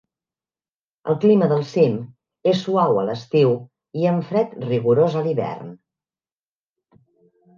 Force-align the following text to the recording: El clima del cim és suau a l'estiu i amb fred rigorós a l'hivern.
El 1.11 1.17
clima 1.23 1.49
del 1.51 1.59
cim 1.71 1.97
és 2.53 2.63
suau 2.67 2.97
a 3.01 3.03
l'estiu 3.09 3.53
i 4.03 4.09
amb 4.13 4.25
fred 4.29 4.57
rigorós 4.63 5.17
a 5.19 5.21
l'hivern. 5.27 5.69